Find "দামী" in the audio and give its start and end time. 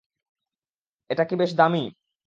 1.53-1.83